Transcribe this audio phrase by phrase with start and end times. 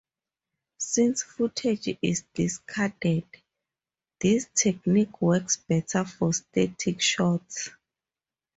[0.79, 3.23] Since footage is discarded,
[4.19, 7.69] this technique works better for static shots.